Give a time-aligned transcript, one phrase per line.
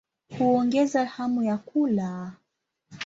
[0.37, 2.31] Huongeza hamu ya kula.